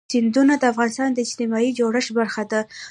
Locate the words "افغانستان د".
0.71-1.17